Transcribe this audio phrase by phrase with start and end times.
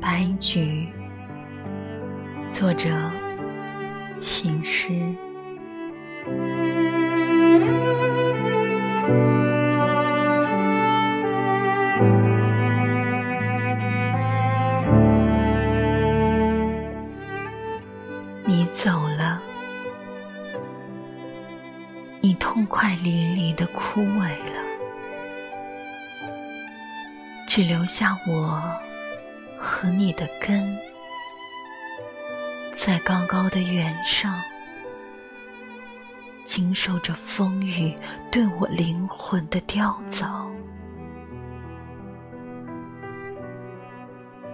[0.00, 0.88] 白菊，
[2.50, 2.88] 作者：
[4.18, 4.92] 秦诗。
[18.46, 19.17] 你走了，
[22.28, 24.62] 你痛快淋漓的枯萎了，
[27.48, 28.62] 只留下我
[29.56, 30.76] 和你的根，
[32.74, 34.38] 在高高的原上，
[36.44, 37.96] 经受着风雨
[38.30, 40.50] 对我灵魂的雕凿。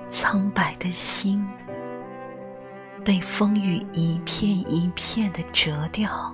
[0.06, 1.44] 苍白的心
[3.04, 6.32] 被风雨一片一片的折掉，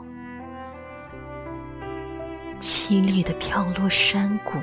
[2.60, 4.59] 凄厉的飘落山谷，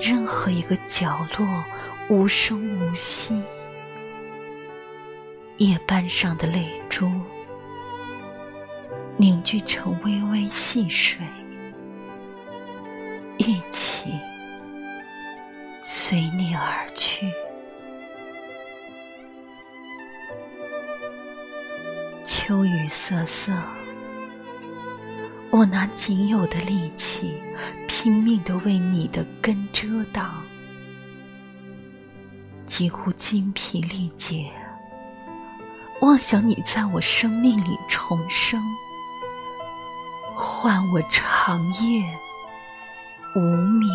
[0.00, 1.64] 任何一个角落
[2.08, 3.42] 无声无息，
[5.56, 7.10] 夜半上的泪珠
[9.16, 11.18] 凝聚成微微细水，
[13.38, 14.12] 一起。
[15.84, 17.32] 随你而去，
[22.24, 23.52] 秋雨瑟瑟，
[25.52, 27.38] 我拿仅有的力气，
[27.86, 30.42] 拼命的为你的根遮挡，
[32.64, 34.50] 几乎精疲力竭，
[36.00, 38.62] 妄想你在我生命里重生，
[40.34, 42.02] 换我长夜
[43.36, 43.40] 无
[43.78, 43.92] 眠。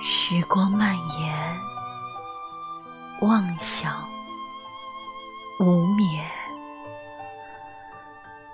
[0.00, 1.60] 时光蔓延，
[3.20, 4.08] 妄想
[5.60, 6.24] 无眠，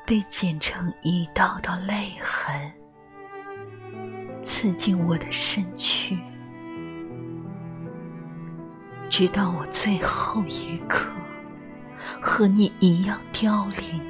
[0.04, 2.72] 被剪成一道道泪痕，
[4.42, 6.18] 刺进我的身躯，
[9.08, 11.08] 直到我最后一刻
[12.20, 14.00] 和你一样凋零，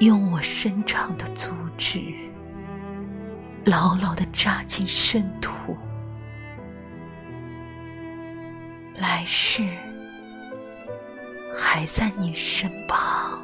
[0.00, 2.02] 用我伸长的足趾。
[3.66, 5.76] 牢牢的扎进深土，
[8.94, 9.62] 来世
[11.54, 13.42] 还在你身旁，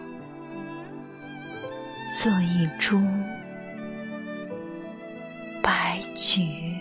[2.11, 3.03] 做一株
[5.63, 6.76] 白菊。